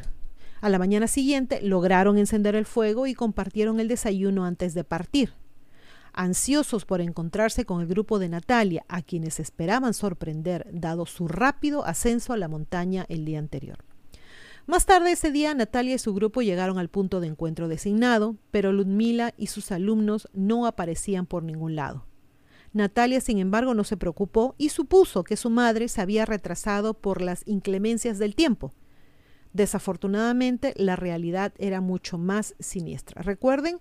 A 0.60 0.68
la 0.68 0.78
mañana 0.78 1.06
siguiente 1.06 1.62
lograron 1.62 2.18
encender 2.18 2.54
el 2.56 2.66
fuego 2.66 3.06
y 3.06 3.14
compartieron 3.14 3.80
el 3.80 3.88
desayuno 3.88 4.44
antes 4.44 4.74
de 4.74 4.84
partir. 4.84 5.32
Ansiosos 6.12 6.84
por 6.84 7.00
encontrarse 7.00 7.64
con 7.64 7.80
el 7.80 7.86
grupo 7.86 8.18
de 8.18 8.28
Natalia, 8.28 8.84
a 8.88 9.00
quienes 9.00 9.40
esperaban 9.40 9.94
sorprender 9.94 10.66
dado 10.72 11.06
su 11.06 11.26
rápido 11.26 11.86
ascenso 11.86 12.34
a 12.34 12.36
la 12.36 12.48
montaña 12.48 13.06
el 13.08 13.24
día 13.24 13.38
anterior. 13.38 13.78
Más 14.66 14.86
tarde 14.86 15.12
ese 15.12 15.30
día, 15.30 15.52
Natalia 15.52 15.96
y 15.96 15.98
su 15.98 16.14
grupo 16.14 16.40
llegaron 16.40 16.78
al 16.78 16.88
punto 16.88 17.20
de 17.20 17.26
encuentro 17.26 17.68
designado, 17.68 18.36
pero 18.50 18.72
Ludmila 18.72 19.34
y 19.36 19.48
sus 19.48 19.70
alumnos 19.70 20.28
no 20.32 20.66
aparecían 20.66 21.26
por 21.26 21.42
ningún 21.42 21.76
lado. 21.76 22.06
Natalia, 22.72 23.20
sin 23.20 23.38
embargo, 23.38 23.74
no 23.74 23.84
se 23.84 23.98
preocupó 23.98 24.54
y 24.56 24.70
supuso 24.70 25.22
que 25.22 25.36
su 25.36 25.50
madre 25.50 25.88
se 25.88 26.00
había 26.00 26.24
retrasado 26.24 26.94
por 26.94 27.20
las 27.20 27.46
inclemencias 27.46 28.18
del 28.18 28.34
tiempo. 28.34 28.72
Desafortunadamente, 29.52 30.72
la 30.76 30.96
realidad 30.96 31.52
era 31.58 31.82
mucho 31.82 32.16
más 32.16 32.54
siniestra. 32.58 33.22
Recuerden 33.22 33.78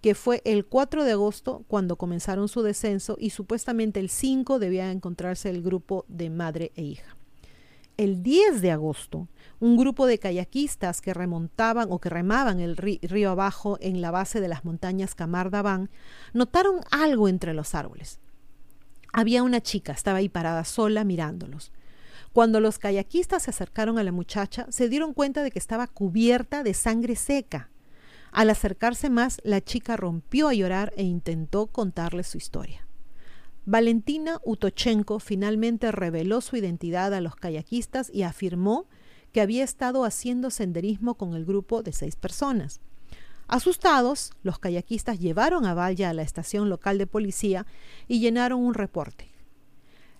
que 0.00 0.14
fue 0.14 0.42
el 0.44 0.64
4 0.64 1.04
de 1.04 1.12
agosto 1.12 1.64
cuando 1.66 1.96
comenzaron 1.96 2.48
su 2.48 2.62
descenso 2.62 3.16
y 3.18 3.30
supuestamente 3.30 4.00
el 4.00 4.08
5 4.08 4.60
debía 4.60 4.92
encontrarse 4.92 5.50
el 5.50 5.60
grupo 5.60 6.06
de 6.08 6.30
madre 6.30 6.72
e 6.76 6.82
hija. 6.82 7.19
El 8.00 8.22
10 8.22 8.62
de 8.62 8.70
agosto, 8.70 9.28
un 9.58 9.76
grupo 9.76 10.06
de 10.06 10.18
kayakistas 10.18 11.02
que 11.02 11.12
remontaban 11.12 11.88
o 11.92 11.98
que 11.98 12.08
remaban 12.08 12.58
el 12.58 12.78
río 12.78 13.30
abajo 13.30 13.76
en 13.82 14.00
la 14.00 14.10
base 14.10 14.40
de 14.40 14.48
las 14.48 14.64
montañas 14.64 15.14
Camardaban 15.14 15.90
notaron 16.32 16.80
algo 16.90 17.28
entre 17.28 17.52
los 17.52 17.74
árboles. 17.74 18.18
Había 19.12 19.42
una 19.42 19.60
chica, 19.60 19.92
estaba 19.92 20.16
ahí 20.16 20.30
parada 20.30 20.64
sola 20.64 21.04
mirándolos. 21.04 21.72
Cuando 22.32 22.58
los 22.58 22.78
kayakistas 22.78 23.42
se 23.42 23.50
acercaron 23.50 23.98
a 23.98 24.02
la 24.02 24.12
muchacha, 24.12 24.64
se 24.70 24.88
dieron 24.88 25.12
cuenta 25.12 25.42
de 25.42 25.50
que 25.50 25.58
estaba 25.58 25.86
cubierta 25.86 26.62
de 26.62 26.72
sangre 26.72 27.16
seca. 27.16 27.68
Al 28.32 28.48
acercarse 28.48 29.10
más, 29.10 29.42
la 29.44 29.60
chica 29.60 29.98
rompió 29.98 30.48
a 30.48 30.54
llorar 30.54 30.94
e 30.96 31.02
intentó 31.02 31.66
contarles 31.66 32.28
su 32.28 32.38
historia. 32.38 32.86
Valentina 33.70 34.40
Utochenko 34.44 35.20
finalmente 35.20 35.92
reveló 35.92 36.40
su 36.40 36.56
identidad 36.56 37.14
a 37.14 37.20
los 37.20 37.36
kayakistas 37.36 38.10
y 38.12 38.24
afirmó 38.24 38.88
que 39.30 39.40
había 39.40 39.62
estado 39.62 40.04
haciendo 40.04 40.50
senderismo 40.50 41.14
con 41.14 41.34
el 41.34 41.44
grupo 41.44 41.84
de 41.84 41.92
seis 41.92 42.16
personas. 42.16 42.80
Asustados, 43.46 44.32
los 44.42 44.58
kayakistas 44.58 45.20
llevaron 45.20 45.66
a 45.66 45.74
Valla 45.74 46.10
a 46.10 46.14
la 46.14 46.22
estación 46.22 46.68
local 46.68 46.98
de 46.98 47.06
policía 47.06 47.64
y 48.08 48.18
llenaron 48.18 48.58
un 48.58 48.74
reporte. 48.74 49.30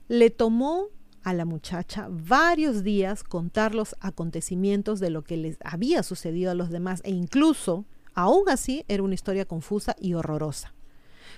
Le 0.07 0.31
tomó 0.31 0.87
a 1.25 1.35
la 1.35 1.45
muchacha 1.45 2.07
varios 2.09 2.85
días 2.85 3.25
contar 3.25 3.75
los 3.75 3.97
acontecimientos 3.99 5.01
de 5.01 5.11
lo 5.11 5.25
que 5.25 5.37
les 5.37 5.59
había 5.65 6.05
sucedido 6.05 6.53
a 6.53 6.55
los 6.55 6.71
demás 6.71 7.01
e 7.03 7.11
incluso, 7.11 7.85
aún 8.15 8.49
así, 8.49 8.85
era 8.87 9.03
una 9.03 9.15
historia 9.15 9.45
confusa 9.45 9.97
y 9.99 10.15
horrorosa. 10.15 10.73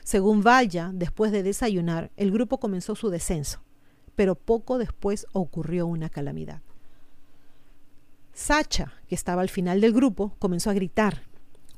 Según 0.04 0.42
Valla, 0.42 0.90
después 0.92 1.32
de 1.32 1.42
desayunar, 1.42 2.10
el 2.16 2.30
grupo 2.30 2.58
comenzó 2.58 2.94
su 2.94 3.10
descenso, 3.10 3.62
pero 4.16 4.34
poco 4.34 4.78
después 4.78 5.26
ocurrió 5.32 5.86
una 5.86 6.08
calamidad. 6.08 6.62
Sacha, 8.32 8.94
que 9.08 9.14
estaba 9.14 9.42
al 9.42 9.48
final 9.48 9.80
del 9.80 9.92
grupo, 9.92 10.34
comenzó 10.38 10.70
a 10.70 10.74
gritar. 10.74 11.22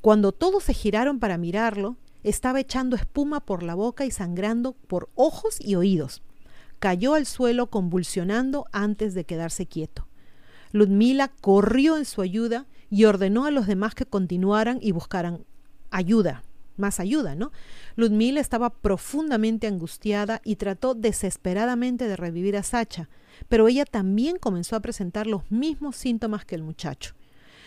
Cuando 0.01 0.31
todos 0.31 0.63
se 0.63 0.73
giraron 0.73 1.19
para 1.19 1.37
mirarlo, 1.37 1.97
estaba 2.23 2.59
echando 2.59 2.95
espuma 2.95 3.39
por 3.39 3.61
la 3.61 3.75
boca 3.75 4.05
y 4.05 4.11
sangrando 4.11 4.73
por 4.73 5.09
ojos 5.15 5.57
y 5.59 5.75
oídos. 5.75 6.21
Cayó 6.79 7.13
al 7.13 7.25
suelo 7.25 7.69
convulsionando 7.69 8.65
antes 8.71 9.13
de 9.13 9.25
quedarse 9.25 9.65
quieto. 9.65 10.07
Ludmila 10.71 11.27
corrió 11.41 11.97
en 11.97 12.05
su 12.05 12.21
ayuda 12.21 12.65
y 12.89 13.05
ordenó 13.05 13.45
a 13.45 13.51
los 13.51 13.67
demás 13.67 13.95
que 13.95 14.05
continuaran 14.05 14.79
y 14.81 14.91
buscaran 14.91 15.45
ayuda, 15.91 16.43
más 16.77 16.99
ayuda, 16.99 17.35
¿no? 17.35 17.51
Ludmila 17.95 18.39
estaba 18.39 18.69
profundamente 18.69 19.67
angustiada 19.67 20.41
y 20.43 20.55
trató 20.55 20.93
desesperadamente 20.93 22.07
de 22.07 22.15
revivir 22.15 22.57
a 22.57 22.63
Sacha, 22.63 23.09
pero 23.49 23.67
ella 23.67 23.85
también 23.85 24.37
comenzó 24.37 24.75
a 24.75 24.79
presentar 24.79 25.27
los 25.27 25.49
mismos 25.51 25.95
síntomas 25.95 26.45
que 26.45 26.55
el 26.55 26.63
muchacho. 26.63 27.15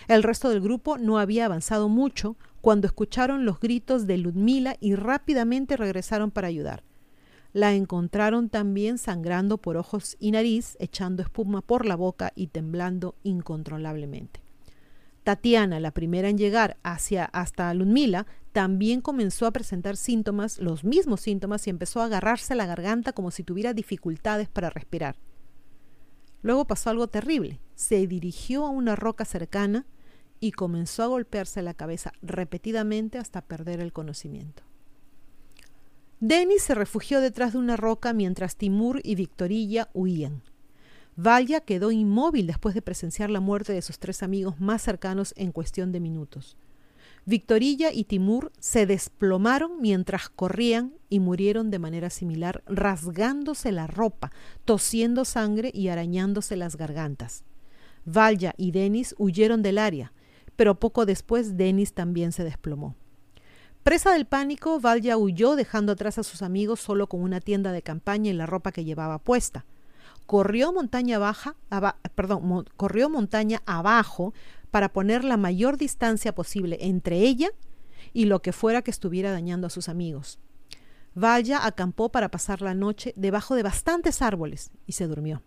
El 0.08 0.22
resto 0.22 0.48
del 0.48 0.60
grupo 0.60 0.96
no 0.96 1.18
había 1.18 1.44
avanzado 1.44 1.88
mucho 1.88 2.36
cuando 2.60 2.86
escucharon 2.86 3.44
los 3.44 3.60
gritos 3.60 4.06
de 4.06 4.18
Ludmila 4.18 4.76
y 4.80 4.94
rápidamente 4.94 5.76
regresaron 5.76 6.30
para 6.30 6.48
ayudar. 6.48 6.82
La 7.52 7.74
encontraron 7.74 8.48
también 8.48 8.98
sangrando 8.98 9.58
por 9.58 9.76
ojos 9.76 10.16
y 10.18 10.30
nariz, 10.30 10.76
echando 10.80 11.22
espuma 11.22 11.60
por 11.60 11.86
la 11.86 11.96
boca 11.96 12.32
y 12.34 12.48
temblando 12.48 13.14
incontrolablemente. 13.22 14.47
Tatiana, 15.24 15.80
la 15.80 15.90
primera 15.90 16.28
en 16.28 16.38
llegar 16.38 16.78
hacia 16.82 17.24
hasta 17.26 17.72
Ludmila, 17.74 18.26
también 18.52 19.00
comenzó 19.00 19.46
a 19.46 19.52
presentar 19.52 19.96
síntomas, 19.96 20.58
los 20.58 20.84
mismos 20.84 21.20
síntomas, 21.20 21.66
y 21.66 21.70
empezó 21.70 22.00
a 22.00 22.06
agarrarse 22.06 22.54
la 22.54 22.66
garganta 22.66 23.12
como 23.12 23.30
si 23.30 23.42
tuviera 23.42 23.74
dificultades 23.74 24.48
para 24.48 24.70
respirar. 24.70 25.16
Luego 26.42 26.66
pasó 26.66 26.90
algo 26.90 27.08
terrible. 27.08 27.60
Se 27.74 28.06
dirigió 28.06 28.64
a 28.64 28.70
una 28.70 28.96
roca 28.96 29.24
cercana 29.24 29.86
y 30.40 30.52
comenzó 30.52 31.02
a 31.02 31.08
golpearse 31.08 31.62
la 31.62 31.74
cabeza 31.74 32.12
repetidamente 32.22 33.18
hasta 33.18 33.42
perder 33.42 33.80
el 33.80 33.92
conocimiento. 33.92 34.62
Denis 36.20 36.62
se 36.62 36.74
refugió 36.74 37.20
detrás 37.20 37.52
de 37.52 37.58
una 37.58 37.76
roca 37.76 38.12
mientras 38.12 38.56
Timur 38.56 39.00
y 39.04 39.14
Victorilla 39.14 39.88
huían. 39.94 40.42
Valla 41.20 41.60
quedó 41.60 41.90
inmóvil 41.90 42.46
después 42.46 42.76
de 42.76 42.82
presenciar 42.82 43.28
la 43.28 43.40
muerte 43.40 43.72
de 43.72 43.82
sus 43.82 43.98
tres 43.98 44.22
amigos 44.22 44.60
más 44.60 44.82
cercanos 44.82 45.34
en 45.36 45.50
cuestión 45.50 45.90
de 45.90 45.98
minutos. 45.98 46.56
Victorilla 47.24 47.92
y 47.92 48.04
Timur 48.04 48.52
se 48.60 48.86
desplomaron 48.86 49.80
mientras 49.80 50.28
corrían 50.28 50.94
y 51.08 51.18
murieron 51.18 51.72
de 51.72 51.80
manera 51.80 52.08
similar, 52.08 52.62
rasgándose 52.66 53.72
la 53.72 53.88
ropa, 53.88 54.30
tosiendo 54.64 55.24
sangre 55.24 55.72
y 55.74 55.88
arañándose 55.88 56.54
las 56.54 56.76
gargantas. 56.76 57.42
Valya 58.04 58.54
y 58.56 58.70
Denis 58.70 59.16
huyeron 59.18 59.60
del 59.60 59.78
área, 59.78 60.12
pero 60.54 60.78
poco 60.78 61.04
después 61.04 61.56
Denis 61.56 61.94
también 61.94 62.30
se 62.30 62.44
desplomó. 62.44 62.94
Presa 63.82 64.12
del 64.12 64.26
pánico, 64.26 64.78
Valya 64.78 65.18
huyó 65.18 65.56
dejando 65.56 65.92
atrás 65.92 66.18
a 66.18 66.22
sus 66.22 66.42
amigos 66.42 66.78
solo 66.78 67.08
con 67.08 67.22
una 67.22 67.40
tienda 67.40 67.72
de 67.72 67.82
campaña 67.82 68.30
y 68.30 68.34
la 68.34 68.46
ropa 68.46 68.70
que 68.70 68.84
llevaba 68.84 69.18
puesta. 69.18 69.66
Corrió 70.28 70.74
montaña 70.74 71.18
baja, 71.18 71.56
perdón, 72.14 72.66
corrió 72.76 73.08
montaña 73.08 73.62
abajo 73.64 74.34
para 74.70 74.92
poner 74.92 75.24
la 75.24 75.38
mayor 75.38 75.78
distancia 75.78 76.34
posible 76.34 76.76
entre 76.82 77.20
ella 77.20 77.48
y 78.12 78.26
lo 78.26 78.42
que 78.42 78.52
fuera 78.52 78.82
que 78.82 78.90
estuviera 78.90 79.32
dañando 79.32 79.66
a 79.66 79.70
sus 79.70 79.88
amigos. 79.88 80.38
Valla 81.14 81.64
acampó 81.64 82.10
para 82.10 82.30
pasar 82.30 82.60
la 82.60 82.74
noche 82.74 83.14
debajo 83.16 83.54
de 83.54 83.62
bastantes 83.62 84.20
árboles 84.20 84.70
y 84.84 84.92
se 84.92 85.06
durmió. 85.06 85.42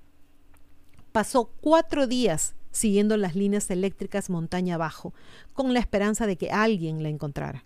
Pasó 1.11 1.51
cuatro 1.61 2.07
días 2.07 2.55
siguiendo 2.71 3.17
las 3.17 3.35
líneas 3.35 3.69
eléctricas 3.69 4.31
montaña 4.31 4.73
abajo, 4.73 5.13
con 5.53 5.75
la 5.75 5.79
esperanza 5.79 6.25
de 6.25 6.37
que 6.37 6.49
alguien 6.49 7.03
la 7.03 7.09
encontrara. 7.09 7.65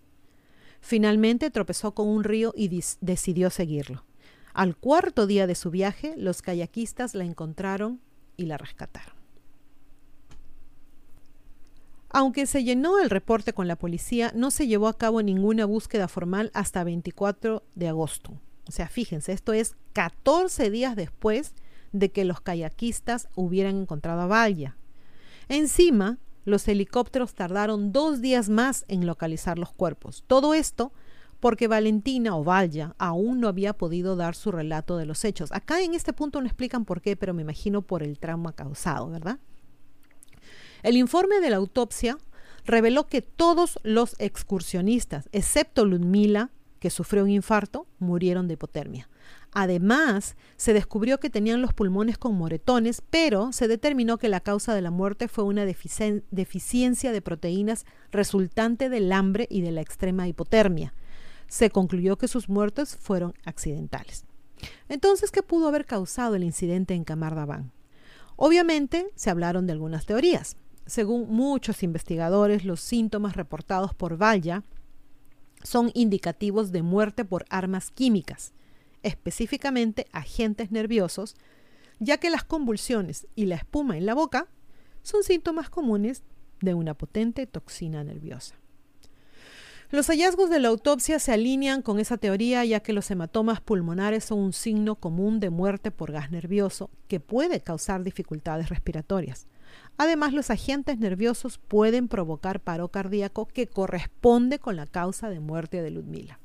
Finalmente 0.82 1.50
tropezó 1.50 1.94
con 1.94 2.08
un 2.08 2.24
río 2.24 2.52
y 2.54 2.68
decidió 3.00 3.48
seguirlo. 3.48 4.04
Al 4.56 4.74
cuarto 4.74 5.26
día 5.26 5.46
de 5.46 5.54
su 5.54 5.70
viaje, 5.70 6.14
los 6.16 6.40
kayakistas 6.40 7.14
la 7.14 7.24
encontraron 7.24 8.00
y 8.38 8.46
la 8.46 8.56
rescataron. 8.56 9.14
Aunque 12.08 12.46
se 12.46 12.64
llenó 12.64 12.98
el 12.98 13.10
reporte 13.10 13.52
con 13.52 13.68
la 13.68 13.76
policía, 13.76 14.32
no 14.34 14.50
se 14.50 14.66
llevó 14.66 14.88
a 14.88 14.96
cabo 14.96 15.20
ninguna 15.20 15.66
búsqueda 15.66 16.08
formal 16.08 16.50
hasta 16.54 16.84
24 16.84 17.64
de 17.74 17.88
agosto. 17.88 18.40
O 18.66 18.72
sea, 18.72 18.88
fíjense, 18.88 19.32
esto 19.32 19.52
es 19.52 19.76
14 19.92 20.70
días 20.70 20.96
después 20.96 21.52
de 21.92 22.10
que 22.10 22.24
los 22.24 22.40
kayakistas 22.40 23.28
hubieran 23.34 23.76
encontrado 23.76 24.22
a 24.22 24.26
Valla. 24.26 24.78
Encima, 25.50 26.16
los 26.46 26.66
helicópteros 26.66 27.34
tardaron 27.34 27.92
dos 27.92 28.22
días 28.22 28.48
más 28.48 28.86
en 28.88 29.04
localizar 29.04 29.58
los 29.58 29.74
cuerpos. 29.74 30.24
Todo 30.26 30.54
esto 30.54 30.92
porque 31.40 31.68
Valentina 31.68 32.36
o 32.36 32.44
Valla 32.44 32.94
aún 32.98 33.40
no 33.40 33.48
había 33.48 33.72
podido 33.72 34.16
dar 34.16 34.34
su 34.34 34.50
relato 34.52 34.96
de 34.96 35.06
los 35.06 35.24
hechos. 35.24 35.52
Acá 35.52 35.82
en 35.82 35.94
este 35.94 36.12
punto 36.12 36.40
no 36.40 36.46
explican 36.46 36.84
por 36.84 37.00
qué, 37.00 37.16
pero 37.16 37.34
me 37.34 37.42
imagino 37.42 37.82
por 37.82 38.02
el 38.02 38.18
trauma 38.18 38.52
causado, 38.52 39.08
¿verdad? 39.08 39.38
El 40.82 40.96
informe 40.96 41.40
de 41.40 41.50
la 41.50 41.56
autopsia 41.56 42.18
reveló 42.64 43.06
que 43.06 43.22
todos 43.22 43.78
los 43.82 44.14
excursionistas, 44.18 45.28
excepto 45.32 45.84
Ludmila, 45.84 46.50
que 46.80 46.90
sufrió 46.90 47.24
un 47.24 47.30
infarto, 47.30 47.86
murieron 47.98 48.48
de 48.48 48.54
hipotermia. 48.54 49.08
Además, 49.52 50.36
se 50.56 50.74
descubrió 50.74 51.18
que 51.18 51.30
tenían 51.30 51.62
los 51.62 51.72
pulmones 51.72 52.18
con 52.18 52.36
moretones, 52.36 53.02
pero 53.08 53.52
se 53.52 53.68
determinó 53.68 54.18
que 54.18 54.28
la 54.28 54.40
causa 54.40 54.74
de 54.74 54.82
la 54.82 54.90
muerte 54.90 55.28
fue 55.28 55.44
una 55.44 55.64
deficiencia 55.64 57.12
de 57.12 57.22
proteínas 57.22 57.86
resultante 58.12 58.90
del 58.90 59.10
hambre 59.12 59.46
y 59.50 59.62
de 59.62 59.70
la 59.70 59.80
extrema 59.80 60.28
hipotermia. 60.28 60.92
Se 61.48 61.70
concluyó 61.70 62.16
que 62.18 62.28
sus 62.28 62.48
muertes 62.48 62.96
fueron 62.96 63.34
accidentales. 63.44 64.24
Entonces, 64.88 65.30
¿qué 65.30 65.42
pudo 65.42 65.68
haber 65.68 65.86
causado 65.86 66.34
el 66.34 66.44
incidente 66.44 66.94
en 66.94 67.04
Camardaban? 67.04 67.72
Obviamente, 68.36 69.08
se 69.14 69.30
hablaron 69.30 69.66
de 69.66 69.72
algunas 69.72 70.06
teorías. 70.06 70.56
Según 70.86 71.28
muchos 71.30 71.82
investigadores, 71.82 72.64
los 72.64 72.80
síntomas 72.80 73.34
reportados 73.34 73.94
por 73.94 74.20
Valla 74.20 74.62
son 75.62 75.90
indicativos 75.94 76.70
de 76.70 76.82
muerte 76.82 77.24
por 77.24 77.44
armas 77.48 77.90
químicas, 77.90 78.52
específicamente 79.02 80.06
agentes 80.12 80.70
nerviosos, 80.70 81.36
ya 81.98 82.18
que 82.18 82.30
las 82.30 82.44
convulsiones 82.44 83.26
y 83.34 83.46
la 83.46 83.56
espuma 83.56 83.96
en 83.96 84.06
la 84.06 84.14
boca 84.14 84.48
son 85.02 85.24
síntomas 85.24 85.70
comunes 85.70 86.22
de 86.60 86.74
una 86.74 86.94
potente 86.94 87.46
toxina 87.46 88.04
nerviosa. 88.04 88.54
Los 89.90 90.08
hallazgos 90.08 90.50
de 90.50 90.58
la 90.58 90.68
autopsia 90.68 91.20
se 91.20 91.32
alinean 91.32 91.80
con 91.80 92.00
esa 92.00 92.16
teoría 92.16 92.64
ya 92.64 92.80
que 92.80 92.92
los 92.92 93.08
hematomas 93.08 93.60
pulmonares 93.60 94.24
son 94.24 94.40
un 94.40 94.52
signo 94.52 94.96
común 94.96 95.38
de 95.38 95.50
muerte 95.50 95.92
por 95.92 96.10
gas 96.10 96.32
nervioso 96.32 96.90
que 97.06 97.20
puede 97.20 97.60
causar 97.60 98.02
dificultades 98.02 98.68
respiratorias. 98.68 99.46
Además, 99.96 100.32
los 100.32 100.50
agentes 100.50 100.98
nerviosos 100.98 101.58
pueden 101.58 102.08
provocar 102.08 102.60
paro 102.60 102.88
cardíaco 102.88 103.46
que 103.46 103.68
corresponde 103.68 104.58
con 104.58 104.74
la 104.74 104.86
causa 104.86 105.30
de 105.30 105.38
muerte 105.38 105.80
de 105.82 105.90
Ludmila. 105.90 106.40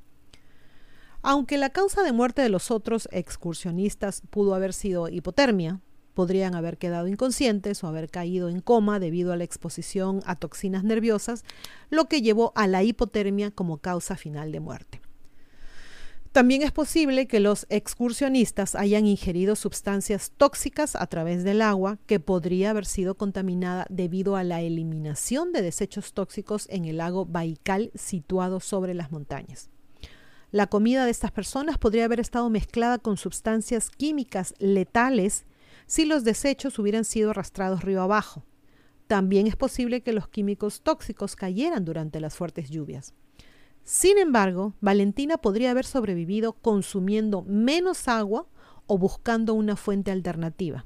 Aunque 1.23 1.57
la 1.57 1.71
causa 1.71 2.03
de 2.03 2.11
muerte 2.11 2.43
de 2.43 2.49
los 2.49 2.69
otros 2.69 3.09
excursionistas 3.11 4.21
pudo 4.29 4.53
haber 4.53 4.73
sido 4.73 5.09
hipotermia, 5.09 5.81
podrían 6.13 6.55
haber 6.55 6.77
quedado 6.77 7.07
inconscientes 7.07 7.83
o 7.83 7.87
haber 7.87 8.09
caído 8.09 8.49
en 8.49 8.61
coma 8.61 8.99
debido 8.99 9.33
a 9.33 9.37
la 9.37 9.43
exposición 9.43 10.21
a 10.25 10.35
toxinas 10.35 10.83
nerviosas, 10.83 11.43
lo 11.89 12.05
que 12.05 12.21
llevó 12.21 12.51
a 12.55 12.67
la 12.67 12.83
hipotermia 12.83 13.51
como 13.51 13.77
causa 13.77 14.15
final 14.15 14.51
de 14.51 14.59
muerte. 14.59 15.01
También 16.31 16.61
es 16.61 16.71
posible 16.71 17.27
que 17.27 17.41
los 17.41 17.65
excursionistas 17.69 18.75
hayan 18.75 19.05
ingerido 19.05 19.57
sustancias 19.57 20.31
tóxicas 20.37 20.95
a 20.95 21.05
través 21.07 21.43
del 21.43 21.61
agua 21.61 21.97
que 22.05 22.21
podría 22.21 22.69
haber 22.69 22.85
sido 22.85 23.15
contaminada 23.15 23.85
debido 23.89 24.37
a 24.37 24.45
la 24.45 24.61
eliminación 24.61 25.51
de 25.51 25.61
desechos 25.61 26.13
tóxicos 26.13 26.67
en 26.69 26.85
el 26.85 26.97
lago 26.97 27.25
Baikal 27.25 27.91
situado 27.95 28.61
sobre 28.61 28.93
las 28.93 29.11
montañas. 29.11 29.69
La 30.51 30.67
comida 30.67 31.03
de 31.03 31.11
estas 31.11 31.31
personas 31.31 31.77
podría 31.77 32.05
haber 32.05 32.21
estado 32.21 32.49
mezclada 32.49 32.97
con 32.97 33.17
sustancias 33.17 33.89
químicas 33.89 34.53
letales 34.57 35.45
si 35.91 36.05
los 36.05 36.23
desechos 36.23 36.79
hubieran 36.79 37.03
sido 37.03 37.31
arrastrados 37.31 37.83
río 37.83 38.01
abajo. 38.01 38.45
También 39.07 39.45
es 39.45 39.57
posible 39.57 39.99
que 39.99 40.13
los 40.13 40.29
químicos 40.29 40.83
tóxicos 40.83 41.35
cayeran 41.35 41.83
durante 41.83 42.21
las 42.21 42.33
fuertes 42.33 42.69
lluvias. 42.69 43.13
Sin 43.83 44.17
embargo, 44.17 44.73
Valentina 44.79 45.37
podría 45.37 45.71
haber 45.71 45.83
sobrevivido 45.83 46.53
consumiendo 46.53 47.41
menos 47.41 48.07
agua 48.07 48.47
o 48.87 48.97
buscando 48.97 49.53
una 49.53 49.75
fuente 49.75 50.11
alternativa. 50.11 50.85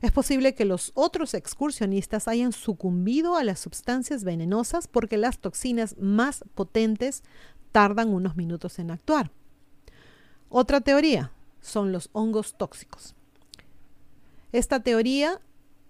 Es 0.00 0.10
posible 0.10 0.54
que 0.54 0.64
los 0.64 0.92
otros 0.94 1.34
excursionistas 1.34 2.26
hayan 2.26 2.52
sucumbido 2.52 3.36
a 3.36 3.44
las 3.44 3.60
sustancias 3.60 4.24
venenosas 4.24 4.88
porque 4.88 5.18
las 5.18 5.38
toxinas 5.38 5.96
más 5.98 6.44
potentes 6.54 7.24
tardan 7.72 8.08
unos 8.08 8.36
minutos 8.36 8.78
en 8.78 8.90
actuar. 8.90 9.32
Otra 10.48 10.80
teoría 10.80 11.30
son 11.60 11.92
los 11.92 12.08
hongos 12.14 12.56
tóxicos. 12.56 13.14
Esta 14.54 14.78
teoría 14.78 15.40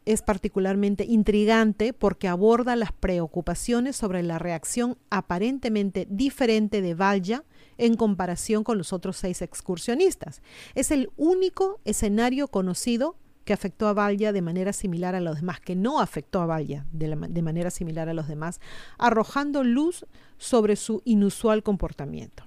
es 0.07 0.23
particularmente 0.23 1.05
intrigante 1.05 1.93
porque 1.93 2.29
aborda 2.29 2.77
las 2.77 2.93
preocupaciones 2.93 3.95
sobre 3.95 4.23
la 4.23 4.39
reacción 4.39 4.97
aparentemente 5.11 6.07
diferente 6.09 6.81
de 6.81 6.95
Valja 6.95 7.45
en 7.77 7.95
comparación 7.95 8.65
con 8.65 8.79
los 8.79 8.95
otros 8.95 9.19
seis 9.19 9.43
excursionistas. 9.43 10.41
Es 10.75 10.91
el 10.93 11.11
único 11.19 11.79
escenario 11.85 12.49
conocido 12.49 13.17
que 13.45 13.53
afectó 13.53 13.87
a 13.87 13.93
Valja 13.93 14.33
de 14.33 14.41
manera 14.41 14.73
similar 14.73 15.15
a 15.15 15.21
los 15.21 15.37
demás, 15.37 15.61
que 15.61 15.77
no 15.77 16.01
afectó 16.01 16.41
a 16.41 16.47
Valja 16.47 16.87
de, 16.91 17.15
de 17.29 17.43
manera 17.43 17.71
similar 17.71 18.09
a 18.09 18.15
los 18.15 18.29
demás, 18.29 18.61
arrojando 18.97 19.63
luz 19.63 20.07
sobre 20.39 20.77
su 20.77 21.03
inusual 21.05 21.63
comportamiento. 21.63 22.45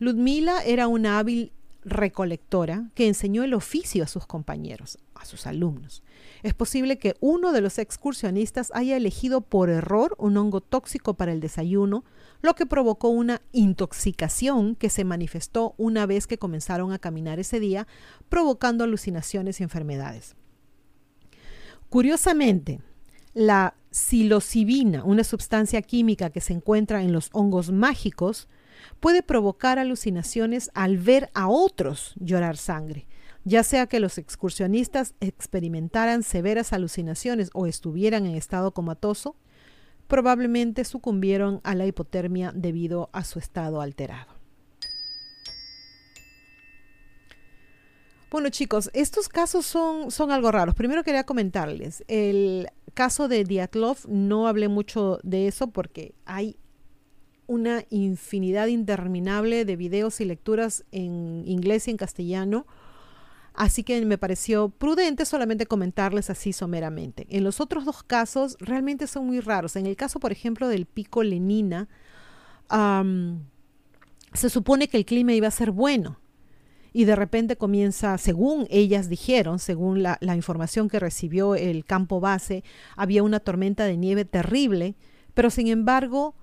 Ludmila 0.00 0.64
era 0.64 0.88
una 0.88 1.20
hábil 1.20 1.52
recolectora 1.90 2.90
que 2.94 3.08
enseñó 3.08 3.44
el 3.44 3.54
oficio 3.54 4.04
a 4.04 4.06
sus 4.06 4.26
compañeros, 4.26 4.98
a 5.14 5.24
sus 5.24 5.46
alumnos. 5.46 6.02
Es 6.42 6.54
posible 6.54 6.98
que 6.98 7.16
uno 7.20 7.52
de 7.52 7.60
los 7.60 7.78
excursionistas 7.78 8.70
haya 8.74 8.96
elegido 8.96 9.40
por 9.40 9.70
error 9.70 10.14
un 10.18 10.36
hongo 10.36 10.60
tóxico 10.60 11.14
para 11.14 11.32
el 11.32 11.40
desayuno, 11.40 12.04
lo 12.42 12.54
que 12.54 12.66
provocó 12.66 13.08
una 13.08 13.42
intoxicación 13.52 14.76
que 14.76 14.90
se 14.90 15.04
manifestó 15.04 15.74
una 15.76 16.06
vez 16.06 16.26
que 16.26 16.38
comenzaron 16.38 16.92
a 16.92 16.98
caminar 16.98 17.38
ese 17.38 17.60
día, 17.60 17.86
provocando 18.28 18.84
alucinaciones 18.84 19.60
y 19.60 19.64
enfermedades. 19.64 20.36
Curiosamente, 21.88 22.80
la 23.34 23.74
psilocibina, 23.90 25.04
una 25.04 25.24
sustancia 25.24 25.82
química 25.82 26.30
que 26.30 26.40
se 26.40 26.52
encuentra 26.52 27.02
en 27.02 27.12
los 27.12 27.30
hongos 27.32 27.72
mágicos, 27.72 28.48
puede 29.00 29.22
provocar 29.22 29.78
alucinaciones 29.78 30.70
al 30.74 30.98
ver 30.98 31.30
a 31.34 31.48
otros 31.48 32.14
llorar 32.16 32.56
sangre, 32.56 33.06
ya 33.44 33.62
sea 33.62 33.86
que 33.86 34.00
los 34.00 34.18
excursionistas 34.18 35.14
experimentaran 35.20 36.22
severas 36.22 36.72
alucinaciones 36.72 37.50
o 37.54 37.66
estuvieran 37.66 38.26
en 38.26 38.34
estado 38.34 38.72
comatoso, 38.72 39.36
probablemente 40.06 40.84
sucumbieron 40.84 41.60
a 41.64 41.74
la 41.74 41.86
hipotermia 41.86 42.52
debido 42.54 43.10
a 43.12 43.24
su 43.24 43.38
estado 43.38 43.80
alterado. 43.80 44.38
Bueno 48.30 48.50
chicos, 48.50 48.90
estos 48.92 49.28
casos 49.30 49.64
son, 49.64 50.10
son 50.10 50.30
algo 50.30 50.52
raros. 50.52 50.74
Primero 50.74 51.02
quería 51.02 51.24
comentarles, 51.24 52.04
el 52.08 52.68
caso 52.92 53.26
de 53.26 53.44
Diatlov 53.44 54.06
no 54.06 54.48
hablé 54.48 54.68
mucho 54.68 55.18
de 55.22 55.46
eso 55.46 55.70
porque 55.70 56.14
hay 56.26 56.58
una 57.48 57.82
infinidad 57.90 58.68
interminable 58.68 59.64
de 59.64 59.74
videos 59.74 60.20
y 60.20 60.26
lecturas 60.26 60.84
en 60.92 61.42
inglés 61.46 61.88
y 61.88 61.90
en 61.90 61.96
castellano. 61.96 62.66
Así 63.54 63.82
que 63.82 64.04
me 64.04 64.18
pareció 64.18 64.68
prudente 64.68 65.24
solamente 65.24 65.66
comentarles 65.66 66.30
así 66.30 66.52
someramente. 66.52 67.26
En 67.28 67.42
los 67.42 67.60
otros 67.60 67.84
dos 67.84 68.04
casos 68.04 68.56
realmente 68.60 69.08
son 69.08 69.26
muy 69.26 69.40
raros. 69.40 69.74
En 69.74 69.86
el 69.86 69.96
caso, 69.96 70.20
por 70.20 70.30
ejemplo, 70.30 70.68
del 70.68 70.86
pico 70.86 71.24
Lenina, 71.24 71.88
se 74.34 74.50
supone 74.50 74.86
que 74.86 74.98
el 74.98 75.06
clima 75.06 75.32
iba 75.32 75.48
a 75.48 75.50
ser 75.50 75.72
bueno. 75.72 76.20
Y 76.92 77.04
de 77.04 77.16
repente 77.16 77.56
comienza, 77.56 78.16
según 78.18 78.66
ellas 78.70 79.08
dijeron, 79.08 79.58
según 79.58 80.02
la, 80.02 80.18
la 80.20 80.36
información 80.36 80.88
que 80.88 81.00
recibió 81.00 81.54
el 81.54 81.84
campo 81.84 82.20
base, 82.20 82.62
había 82.94 83.22
una 83.22 83.40
tormenta 83.40 83.84
de 83.84 83.96
nieve 83.96 84.24
terrible, 84.24 84.94
pero 85.34 85.50
sin 85.50 85.68
embargo 85.68 86.34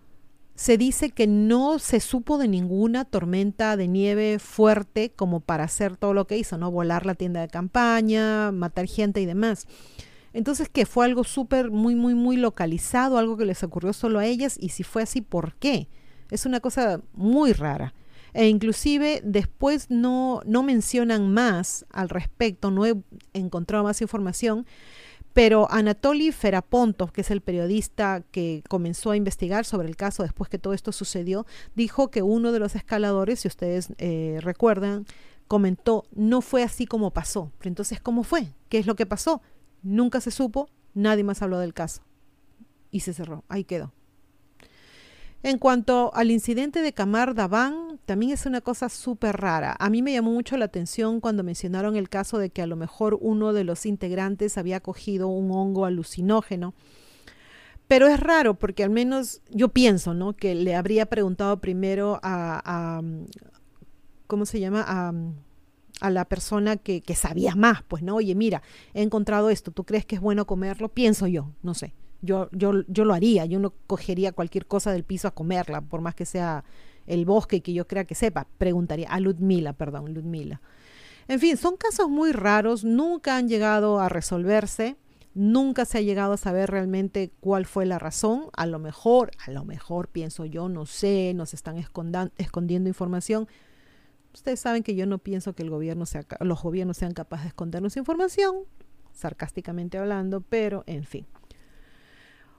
se 0.55 0.77
dice 0.77 1.09
que 1.09 1.27
no 1.27 1.79
se 1.79 1.99
supo 1.99 2.37
de 2.37 2.47
ninguna 2.47 3.03
tormenta 3.03 3.75
de 3.75 3.89
nieve 3.89 4.39
fuerte 4.39 5.11
como 5.11 5.41
para 5.41 5.65
hacer 5.65 5.97
todo 5.97 6.13
lo 6.13 6.27
que 6.27 6.37
hizo, 6.37 6.57
¿no? 6.57 6.71
Volar 6.71 7.05
la 7.05 7.15
tienda 7.15 7.41
de 7.41 7.49
campaña, 7.49 8.51
matar 8.53 8.87
gente 8.87 9.19
y 9.19 9.25
demás. 9.25 9.67
Entonces, 10.31 10.69
que 10.69 10.85
fue 10.85 11.05
algo 11.05 11.23
súper, 11.25 11.71
muy, 11.71 11.95
muy, 11.95 12.15
muy 12.15 12.37
localizado, 12.37 13.17
algo 13.17 13.37
que 13.37 13.45
les 13.45 13.63
ocurrió 13.63 13.93
solo 13.93 14.19
a 14.19 14.25
ellas, 14.25 14.57
y 14.59 14.69
si 14.69 14.83
fue 14.83 15.03
así, 15.03 15.21
¿por 15.21 15.55
qué? 15.55 15.87
Es 16.31 16.45
una 16.45 16.61
cosa 16.61 17.01
muy 17.13 17.53
rara. 17.53 17.93
E 18.33 18.49
inclusive 18.49 19.21
después 19.23 19.89
no, 19.89 20.41
no 20.45 20.61
mencionan 20.61 21.33
más 21.33 21.85
al 21.89 22.09
respecto, 22.09 22.69
no 22.69 22.85
he 22.85 22.95
encontrado 23.33 23.85
más 23.85 24.01
información, 24.01 24.65
pero 25.35 25.69
Anatoly 25.69 26.31
Ferapontov, 26.31 27.11
que 27.11 27.19
es 27.19 27.29
el 27.29 27.41
periodista 27.41 28.23
que 28.31 28.63
comenzó 28.69 29.11
a 29.11 29.17
investigar 29.17 29.65
sobre 29.65 29.89
el 29.89 29.97
caso 29.97 30.23
después 30.23 30.49
que 30.49 30.57
todo 30.57 30.73
esto 30.73 30.93
sucedió, 30.93 31.45
dijo 31.75 32.09
que 32.09 32.21
uno 32.21 32.53
de 32.53 32.59
los 32.59 32.73
escaladores, 32.73 33.41
si 33.41 33.49
ustedes 33.49 33.89
eh, 33.97 34.39
recuerdan, 34.39 35.05
comentó, 35.49 36.05
no 36.15 36.39
fue 36.39 36.63
así 36.63 36.85
como 36.85 37.11
pasó. 37.11 37.51
entonces, 37.63 37.99
¿cómo 37.99 38.23
fue? 38.23 38.53
¿Qué 38.69 38.77
es 38.77 38.87
lo 38.87 38.95
que 38.95 39.05
pasó? 39.05 39.41
Nunca 39.83 40.21
se 40.21 40.31
supo, 40.31 40.69
nadie 40.93 41.25
más 41.25 41.41
habló 41.41 41.59
del 41.59 41.73
caso. 41.73 42.01
Y 42.89 43.01
se 43.01 43.13
cerró, 43.13 43.43
ahí 43.49 43.65
quedó. 43.65 43.91
En 45.45 45.59
cuanto 45.59 46.09
al 46.15 46.31
incidente 46.31 46.81
de 46.81 46.91
Kamar 46.91 47.35
Davan, 47.35 47.99
también 48.05 48.31
es 48.31 48.47
una 48.47 48.61
cosa 48.61 48.89
súper 48.89 49.37
rara. 49.37 49.75
A 49.77 49.91
mí 49.91 50.01
me 50.01 50.11
llamó 50.11 50.31
mucho 50.31 50.57
la 50.57 50.65
atención 50.65 51.21
cuando 51.21 51.43
mencionaron 51.43 51.95
el 51.95 52.09
caso 52.09 52.39
de 52.39 52.49
que 52.49 52.63
a 52.63 52.65
lo 52.65 52.75
mejor 52.75 53.19
uno 53.21 53.53
de 53.53 53.63
los 53.63 53.85
integrantes 53.85 54.57
había 54.57 54.79
cogido 54.79 55.27
un 55.27 55.51
hongo 55.51 55.85
alucinógeno. 55.85 56.73
Pero 57.87 58.07
es 58.07 58.19
raro 58.19 58.55
porque 58.55 58.83
al 58.83 58.89
menos 58.89 59.41
yo 59.51 59.69
pienso, 59.69 60.15
¿no? 60.15 60.33
Que 60.33 60.55
le 60.55 60.73
habría 60.73 61.05
preguntado 61.05 61.61
primero 61.61 62.19
a, 62.23 63.03
¿cómo 64.25 64.47
se 64.47 64.59
llama? 64.59 64.83
A, 64.87 65.13
a 66.01 66.09
la 66.09 66.25
persona 66.25 66.75
que, 66.75 67.01
que 67.01 67.13
sabía 67.13 67.53
más, 67.53 67.83
pues, 67.83 68.01
¿no? 68.01 68.15
Oye, 68.15 68.33
mira, 68.33 68.63
he 68.95 69.03
encontrado 69.03 69.51
esto, 69.51 69.69
¿tú 69.69 69.83
crees 69.83 70.07
que 70.07 70.15
es 70.15 70.21
bueno 70.21 70.47
comerlo? 70.47 70.89
Pienso 70.89 71.27
yo, 71.27 71.51
no 71.61 71.75
sé 71.75 71.93
yo, 72.25 72.49
yo, 72.51 72.83
yo 72.87 73.05
lo 73.05 73.13
haría, 73.13 73.45
yo 73.45 73.59
no 73.59 73.73
cogería 73.87 74.31
cualquier 74.31 74.65
cosa 74.65 74.91
del 74.91 75.03
piso 75.03 75.27
a 75.27 75.31
comerla, 75.31 75.81
por 75.81 76.01
más 76.01 76.15
que 76.15 76.25
sea 76.25 76.63
el 77.07 77.25
bosque 77.25 77.61
que 77.61 77.73
yo 77.73 77.87
crea 77.87 78.05
que 78.05 78.15
sepa, 78.15 78.47
preguntaría 78.57 79.09
a 79.09 79.19
Ludmila, 79.19 79.73
perdón, 79.73 80.13
Ludmila. 80.13 80.61
En 81.27 81.39
fin, 81.39 81.57
son 81.57 81.75
casos 81.77 82.09
muy 82.09 82.31
raros, 82.31 82.83
nunca 82.83 83.37
han 83.37 83.47
llegado 83.47 83.99
a 83.99 84.09
resolverse, 84.09 84.95
nunca 85.33 85.85
se 85.85 85.97
ha 85.97 86.01
llegado 86.01 86.33
a 86.33 86.37
saber 86.37 86.69
realmente 86.69 87.31
cuál 87.39 87.65
fue 87.65 87.85
la 87.85 87.99
razón, 87.99 88.45
a 88.53 88.65
lo 88.65 88.79
mejor, 88.79 89.31
a 89.45 89.51
lo 89.51 89.65
mejor 89.65 90.07
pienso 90.07 90.45
yo, 90.45 90.69
no 90.69 90.85
sé, 90.85 91.33
nos 91.35 91.53
están 91.53 91.77
escondiendo 91.77 92.89
información. 92.89 93.47
Ustedes 94.33 94.59
saben 94.59 94.83
que 94.83 94.95
yo 94.95 95.05
no 95.05 95.17
pienso 95.17 95.53
que 95.53 95.63
el 95.63 95.69
gobierno 95.69 96.05
sea, 96.05 96.25
los 96.41 96.61
gobiernos 96.61 96.97
sean 96.97 97.13
capaces 97.13 97.45
de 97.45 97.49
escondernos 97.49 97.97
información, 97.97 98.63
sarcásticamente 99.13 99.97
hablando, 99.97 100.41
pero 100.41 100.83
en 100.87 101.05
fin. 101.05 101.25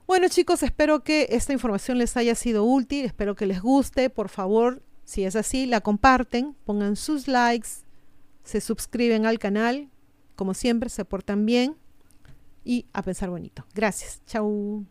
Bueno 0.07 0.29
chicos, 0.29 0.63
espero 0.63 1.03
que 1.03 1.27
esta 1.31 1.51
información 1.51 1.97
les 1.97 2.15
haya 2.15 2.33
sido 2.33 2.63
útil, 2.63 3.03
espero 3.03 3.35
que 3.35 3.45
les 3.45 3.61
guste, 3.61 4.09
por 4.09 4.29
favor, 4.29 4.81
si 5.03 5.25
es 5.25 5.35
así, 5.35 5.65
la 5.65 5.81
comparten, 5.81 6.55
pongan 6.63 6.95
sus 6.95 7.27
likes, 7.27 7.67
se 8.41 8.61
suscriben 8.61 9.25
al 9.25 9.37
canal, 9.37 9.89
como 10.37 10.53
siempre, 10.53 10.89
se 10.89 11.03
portan 11.03 11.45
bien 11.45 11.75
y 12.63 12.85
a 12.93 13.01
pensar 13.01 13.29
bonito. 13.29 13.65
Gracias, 13.75 14.21
chao. 14.25 14.85